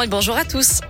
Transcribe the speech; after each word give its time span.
Et 0.00 0.06
bonjour 0.06 0.36
à 0.36 0.46
tous. 0.46 0.80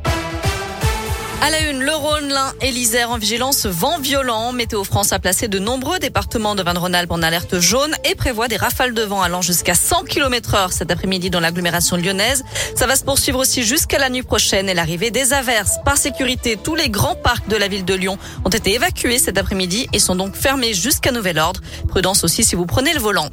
À 1.41 1.51
la 1.51 1.71
une, 1.71 1.81
le 1.83 1.93
Rhône, 1.93 2.29
l'Ain 2.29 2.52
et 2.60 2.71
l'Isère 2.71 3.10
en 3.10 3.19
vigilance 3.19 3.67
vent 3.67 3.98
violent. 3.98 4.53
Météo 4.53 4.85
France 4.85 5.12
a 5.12 5.19
placé 5.19 5.48
de 5.48 5.59
nombreux 5.59 5.98
départements 5.98 6.54
de 6.54 6.62
Vannes-Rhône-Alpes 6.62 7.10
en 7.10 7.20
alerte 7.20 7.58
jaune 7.58 7.96
et 8.08 8.14
prévoit 8.14 8.46
des 8.46 8.56
rafales 8.56 8.94
de 8.94 9.02
vent 9.02 9.20
allant 9.20 9.42
jusqu'à 9.42 9.74
100 9.74 10.04
km 10.04 10.54
heure 10.54 10.72
cet 10.72 10.92
après-midi 10.92 11.30
dans 11.30 11.40
l'agglomération 11.40 11.96
lyonnaise. 11.96 12.44
Ça 12.76 12.86
va 12.86 12.94
se 12.94 13.02
poursuivre 13.02 13.40
aussi 13.40 13.64
jusqu'à 13.64 13.98
la 13.98 14.08
nuit 14.08 14.22
prochaine 14.22 14.68
et 14.68 14.74
l'arrivée 14.74 15.10
des 15.10 15.32
averses. 15.32 15.78
Par 15.84 15.96
sécurité, 15.96 16.57
tous 16.57 16.77
les 16.77 16.89
grands 16.89 17.16
parcs 17.16 17.48
de 17.48 17.57
la 17.57 17.66
ville 17.66 17.84
de 17.84 17.95
Lyon 17.95 18.19
ont 18.45 18.50
été 18.50 18.75
évacués 18.75 19.19
cet 19.19 19.37
après-midi 19.37 19.89
et 19.93 19.98
sont 19.98 20.14
donc 20.14 20.37
fermés 20.37 20.75
jusqu'à 20.75 21.11
nouvel 21.11 21.41
ordre. 21.41 21.61
Prudence 21.89 22.23
aussi 22.23 22.45
si 22.45 22.55
vous 22.55 22.66
prenez 22.66 22.93
le 22.95 23.00
volant. 23.00 23.30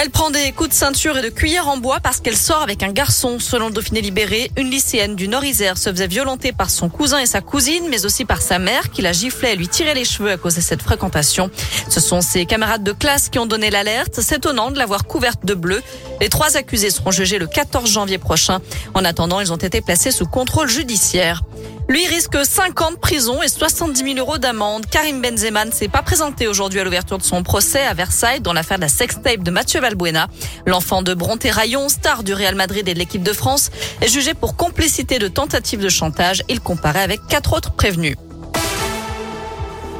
Elle 0.00 0.10
prend 0.10 0.30
des 0.30 0.52
coups 0.52 0.68
de 0.70 0.74
ceinture 0.74 1.18
et 1.18 1.22
de 1.22 1.28
cuillère 1.28 1.66
en 1.66 1.76
bois 1.76 1.98
parce 2.00 2.20
qu'elle 2.20 2.36
sort 2.36 2.62
avec 2.62 2.84
un 2.84 2.92
garçon. 2.92 3.40
Selon 3.40 3.66
le 3.66 3.72
Dauphiné 3.72 4.00
libéré, 4.00 4.48
une 4.56 4.70
lycéenne 4.70 5.16
du 5.16 5.26
Nord-Isère 5.26 5.76
se 5.76 5.90
faisait 5.90 6.06
violenter 6.06 6.52
par 6.52 6.70
son 6.70 6.88
cousin 6.88 7.18
et 7.18 7.26
sa 7.26 7.40
cousine, 7.40 7.82
mais 7.90 8.06
aussi 8.06 8.24
par 8.24 8.40
sa 8.40 8.60
mère 8.60 8.90
qui 8.92 9.02
la 9.02 9.10
giflait 9.10 9.54
et 9.54 9.56
lui 9.56 9.66
tirait 9.66 9.94
les 9.94 10.04
cheveux 10.04 10.30
à 10.30 10.36
cause 10.36 10.54
de 10.54 10.60
cette 10.60 10.82
fréquentation. 10.82 11.50
Ce 11.88 11.98
sont 11.98 12.20
ses 12.20 12.46
camarades 12.46 12.84
de 12.84 12.92
classe 12.92 13.28
qui 13.28 13.40
ont 13.40 13.46
donné 13.46 13.70
l'alerte. 13.70 14.20
C'est 14.22 14.36
étonnant 14.36 14.70
de 14.70 14.78
l'avoir 14.78 15.04
couverte 15.04 15.44
de 15.44 15.54
bleu. 15.54 15.82
Les 16.20 16.28
trois 16.28 16.56
accusés 16.56 16.90
seront 16.90 17.10
jugés 17.10 17.40
le 17.40 17.48
14 17.48 17.90
janvier 17.90 18.18
prochain. 18.18 18.60
En 18.94 19.04
attendant, 19.04 19.40
ils 19.40 19.52
ont 19.52 19.56
été 19.56 19.80
placés 19.80 20.12
sous 20.12 20.26
contrôle 20.26 20.68
judiciaire. 20.68 21.42
Lui 21.88 22.06
risque 22.06 22.36
5 22.44 22.82
ans 22.82 22.90
de 22.90 22.96
prison 22.96 23.42
et 23.42 23.48
70 23.48 24.14
000 24.14 24.18
euros 24.18 24.36
d'amende. 24.36 24.84
Karim 24.84 25.22
Benzema 25.22 25.64
ne 25.64 25.70
s'est 25.70 25.88
pas 25.88 26.02
présenté 26.02 26.46
aujourd'hui 26.46 26.80
à 26.80 26.84
l'ouverture 26.84 27.16
de 27.16 27.22
son 27.22 27.42
procès 27.42 27.80
à 27.80 27.94
Versailles 27.94 28.40
dans 28.40 28.52
l'affaire 28.52 28.76
de 28.76 28.82
la 28.82 28.88
sextape 28.88 29.42
de 29.42 29.50
Mathieu 29.50 29.80
Valbuena. 29.80 30.28
L'enfant 30.66 31.00
de 31.00 31.14
Bronté 31.14 31.50
Rayon, 31.50 31.88
star 31.88 32.24
du 32.24 32.34
Real 32.34 32.56
Madrid 32.56 32.86
et 32.86 32.92
de 32.92 32.98
l'équipe 32.98 33.22
de 33.22 33.32
France, 33.32 33.70
est 34.02 34.08
jugé 34.08 34.34
pour 34.34 34.54
complicité 34.54 35.18
de 35.18 35.28
tentative 35.28 35.80
de 35.80 35.88
chantage. 35.88 36.42
Il 36.50 36.60
comparait 36.60 37.02
avec 37.02 37.20
quatre 37.26 37.54
autres 37.54 37.72
prévenus. 37.72 38.16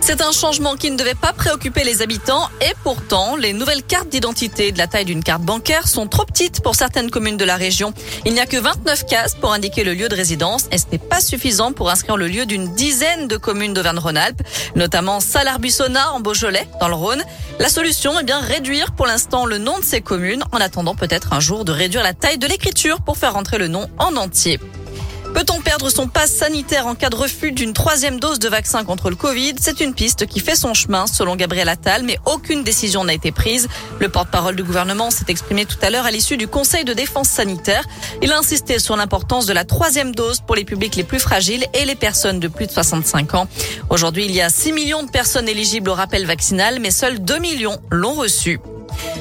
C'est 0.08 0.22
un 0.22 0.32
changement 0.32 0.74
qui 0.74 0.90
ne 0.90 0.96
devait 0.96 1.12
pas 1.12 1.34
préoccuper 1.34 1.84
les 1.84 2.00
habitants 2.00 2.48
et 2.62 2.72
pourtant, 2.82 3.36
les 3.36 3.52
nouvelles 3.52 3.82
cartes 3.82 4.08
d'identité 4.08 4.72
de 4.72 4.78
la 4.78 4.86
taille 4.86 5.04
d'une 5.04 5.22
carte 5.22 5.42
bancaire 5.42 5.86
sont 5.86 6.06
trop 6.06 6.24
petites 6.24 6.62
pour 6.62 6.76
certaines 6.76 7.10
communes 7.10 7.36
de 7.36 7.44
la 7.44 7.56
région. 7.56 7.92
Il 8.24 8.32
n'y 8.32 8.40
a 8.40 8.46
que 8.46 8.56
29 8.56 9.04
cases 9.04 9.34
pour 9.34 9.52
indiquer 9.52 9.84
le 9.84 9.92
lieu 9.92 10.08
de 10.08 10.14
résidence 10.14 10.66
et 10.72 10.78
ce 10.78 10.86
n'est 10.90 10.96
pas 10.98 11.20
suffisant 11.20 11.74
pour 11.74 11.90
inscrire 11.90 12.16
le 12.16 12.26
lieu 12.26 12.46
d'une 12.46 12.72
dizaine 12.72 13.28
de 13.28 13.36
communes 13.36 13.74
d'Auvergne-Rhône-Alpes, 13.74 14.40
notamment 14.76 15.20
Salarbissonna 15.20 16.12
en 16.12 16.20
Beaujolais 16.20 16.66
dans 16.80 16.88
le 16.88 16.94
Rhône. 16.94 17.22
La 17.58 17.68
solution 17.68 18.18
est 18.18 18.24
bien 18.24 18.40
réduire 18.40 18.92
pour 18.92 19.04
l'instant 19.04 19.44
le 19.44 19.58
nom 19.58 19.78
de 19.78 19.84
ces 19.84 20.00
communes 20.00 20.42
en 20.52 20.56
attendant 20.56 20.94
peut-être 20.94 21.34
un 21.34 21.40
jour 21.40 21.66
de 21.66 21.72
réduire 21.72 22.02
la 22.02 22.14
taille 22.14 22.38
de 22.38 22.46
l'écriture 22.46 23.02
pour 23.02 23.18
faire 23.18 23.34
rentrer 23.34 23.58
le 23.58 23.68
nom 23.68 23.90
en 23.98 24.16
entier. 24.16 24.58
Peut-on 25.34 25.60
perdre 25.60 25.90
son 25.90 26.08
passe 26.08 26.32
sanitaire 26.32 26.86
en 26.86 26.94
cas 26.94 27.10
de 27.10 27.16
refus 27.16 27.52
d'une 27.52 27.72
troisième 27.72 28.18
dose 28.18 28.38
de 28.38 28.48
vaccin 28.48 28.84
contre 28.84 29.10
le 29.10 29.16
Covid? 29.16 29.54
C'est 29.60 29.80
une 29.80 29.94
piste 29.94 30.26
qui 30.26 30.40
fait 30.40 30.56
son 30.56 30.74
chemin, 30.74 31.06
selon 31.06 31.36
Gabriel 31.36 31.68
Attal, 31.68 32.02
mais 32.02 32.18
aucune 32.26 32.64
décision 32.64 33.04
n'a 33.04 33.14
été 33.14 33.30
prise. 33.30 33.68
Le 34.00 34.08
porte-parole 34.08 34.56
du 34.56 34.64
gouvernement 34.64 35.10
s'est 35.10 35.26
exprimé 35.28 35.64
tout 35.66 35.76
à 35.82 35.90
l'heure 35.90 36.06
à 36.06 36.10
l'issue 36.10 36.36
du 36.36 36.48
Conseil 36.48 36.84
de 36.84 36.92
défense 36.92 37.28
sanitaire. 37.28 37.84
Il 38.22 38.32
a 38.32 38.38
insisté 38.38 38.78
sur 38.78 38.96
l'importance 38.96 39.46
de 39.46 39.52
la 39.52 39.64
troisième 39.64 40.14
dose 40.14 40.40
pour 40.40 40.56
les 40.56 40.64
publics 40.64 40.96
les 40.96 41.04
plus 41.04 41.20
fragiles 41.20 41.66
et 41.74 41.84
les 41.84 41.94
personnes 41.94 42.40
de 42.40 42.48
plus 42.48 42.66
de 42.66 42.72
65 42.72 43.34
ans. 43.34 43.48
Aujourd'hui, 43.90 44.24
il 44.24 44.32
y 44.32 44.40
a 44.40 44.50
6 44.50 44.72
millions 44.72 45.02
de 45.02 45.10
personnes 45.10 45.48
éligibles 45.48 45.90
au 45.90 45.94
rappel 45.94 46.26
vaccinal, 46.26 46.78
mais 46.80 46.90
seuls 46.90 47.20
2 47.20 47.38
millions 47.38 47.78
l'ont 47.90 48.14
reçu. 48.14 48.58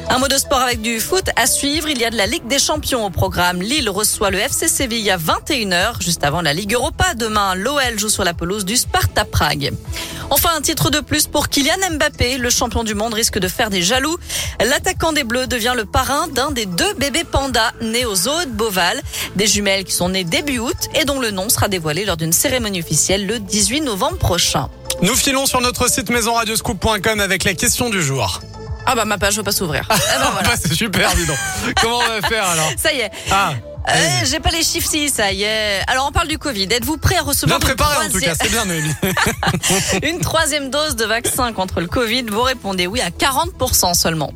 Un 0.10 0.20
mot 0.20 0.30
de 0.30 0.38
sport 0.38 0.62
avec 0.62 0.82
du 0.82 1.02
foot 1.02 1.26
à 1.36 1.48
suivre. 1.48 1.90
Il 1.90 2.00
y 2.00 2.06
a 2.06 2.10
de 2.10 2.16
la 2.16 2.28
Ligue 2.28 2.48
des 2.48 2.60
Champions 2.60 3.06
au 3.06 3.10
programme. 3.10 3.62
Lille 3.62 3.90
reçoit 3.90 4.32
le 4.32 4.38
FC 4.38 4.70
Séville 4.70 5.12
à 5.12 5.18
21h, 5.18 6.02
juste 6.02 6.24
avant 6.24 6.42
la 6.42 6.54
Ligue 6.54 6.74
Europa. 6.74 7.14
Demain, 7.14 7.56
l'OL 7.56 8.00
joue 8.00 8.08
sur 8.08 8.24
la 8.24 8.34
pelouse 8.34 8.64
du 8.64 8.78
Sparta 8.78 9.26
Prague. 9.26 9.74
Enfin, 10.30 10.52
un 10.56 10.62
titre 10.62 10.90
de 10.90 11.02
plus 11.02 11.28
pour 11.28 11.50
Kylian 11.50 11.92
Mbappé. 11.92 12.38
Le 12.38 12.50
champion 12.50 12.86
du 12.86 12.96
monde 12.96 13.14
risque 13.14 13.38
de 13.38 13.50
faire 13.50 13.70
des 13.70 13.82
jaloux. 13.82 14.18
L'attaquant 14.62 15.12
des 15.12 15.26
Bleus 15.26 15.48
devient 15.48 15.74
le 15.76 15.86
parrain 15.86 16.30
d'un 16.30 16.52
des 16.52 16.66
deux 16.66 16.94
bébés 16.94 17.26
pandas 17.26 17.74
nés 17.82 18.06
au 18.06 18.16
zoo 18.16 18.46
de 18.46 18.52
Beauval. 18.52 19.02
Des 19.36 19.46
jumelles 19.48 19.84
qui 19.84 19.94
sont 19.94 20.10
nées 20.10 20.24
début 20.24 20.60
août 20.60 20.88
et 20.96 21.04
dont 21.04 21.20
le 21.20 21.32
nom 21.32 21.50
sera 21.50 21.68
dévoilé 21.68 22.06
lors 22.06 22.18
d'une 22.18 22.34
cérémonie 22.34 22.80
officielle 22.80 23.28
le 23.28 23.40
18 23.40 23.82
novembre 23.82 24.18
prochain. 24.18 24.70
Nous 25.02 25.16
filons 25.16 25.46
sur 25.46 25.60
notre 25.60 25.90
site 25.92 26.10
maisonradioscoop.com 26.10 27.20
avec 27.20 27.44
la 27.44 27.54
question 27.54 27.90
du 27.90 28.02
jour. 28.02 28.42
Ah 28.90 28.96
bah 28.96 29.04
ma 29.06 29.18
page 29.18 29.36
va 29.36 29.44
pas 29.44 29.52
s'ouvrir. 29.52 29.84
Eh 29.92 29.94
ben 29.94 30.30
voilà. 30.32 30.48
bah, 30.50 30.56
c'est 30.62 30.74
super, 30.74 31.14
dis 31.16 31.26
donc. 31.26 31.38
Comment 31.82 31.98
on 32.00 32.08
va 32.22 32.28
faire 32.28 32.46
alors 32.48 32.70
Ça 32.78 32.94
y 32.94 33.00
est. 33.02 33.12
Ah. 33.32 33.52
Euh, 33.90 33.94
J'ai 34.26 34.40
pas 34.40 34.50
les 34.50 34.64
chiffres 34.64 34.90
si 34.90 35.10
ça 35.10 35.32
y 35.32 35.44
est. 35.44 35.82
Alors 35.88 36.08
on 36.08 36.12
parle 36.12 36.28
du 36.28 36.38
Covid. 36.38 36.64
Êtes-vous 36.72 36.98
prêt 36.98 37.16
à 37.18 37.22
recevoir 37.22 37.60
Bien 37.60 37.70
une 37.70 37.76
préparé 37.76 37.98
en 37.98 38.10
tout 38.10 38.20
troisième- 38.20 38.36
cas, 38.36 38.44
c'est 38.44 38.50
bien 38.52 38.66
Noémie. 38.66 38.94
une 40.04 40.20
troisième 40.20 40.70
dose 40.70 40.96
de 40.96 41.06
vaccin 41.06 41.54
contre 41.54 41.80
le 41.82 41.88
Covid 41.88 42.24
Vous 42.24 42.42
répondez 42.42 42.88
oui 42.88 43.00
à 43.02 43.10
40% 43.10 43.94
seulement. 43.94 44.32